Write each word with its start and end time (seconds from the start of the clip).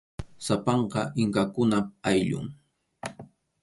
Sapanka 0.45 1.01
inkakunap 1.21 1.85
ayllun. 2.09 2.47